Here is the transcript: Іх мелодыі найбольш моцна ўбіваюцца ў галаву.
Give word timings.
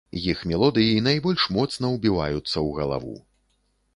Іх 0.31 0.39
мелодыі 0.51 1.03
найбольш 1.07 1.43
моцна 1.57 1.85
ўбіваюцца 1.95 2.53
ў 2.65 2.69
галаву. 2.81 3.13